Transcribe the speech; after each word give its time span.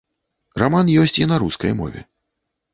Раман 0.61 0.89
ёсць 1.03 1.15
і 1.23 1.29
на 1.33 1.39
рускай 1.45 1.71
мове. 1.85 2.07